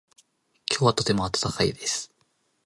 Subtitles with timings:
[0.67, 2.11] 今日はとても暖かいです。